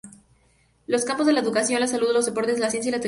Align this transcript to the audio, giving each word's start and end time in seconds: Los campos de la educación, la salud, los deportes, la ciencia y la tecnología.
Los 0.87 1.05
campos 1.05 1.27
de 1.27 1.33
la 1.33 1.41
educación, 1.41 1.79
la 1.79 1.85
salud, 1.85 2.11
los 2.11 2.25
deportes, 2.25 2.57
la 2.57 2.71
ciencia 2.71 2.89
y 2.89 2.91
la 2.93 2.97
tecnología. 2.97 2.99